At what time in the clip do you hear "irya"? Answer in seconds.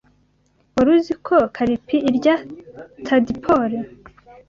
2.09-2.35